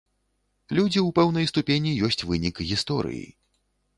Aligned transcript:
Людзі 0.77 0.99
ў 1.01 1.09
пэўнай 1.19 1.45
ступені 1.51 1.91
ёсць 2.09 2.25
вынік 2.31 2.61
гісторыі. 2.69 3.25